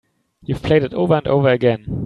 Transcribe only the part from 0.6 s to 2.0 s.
played it over and over again.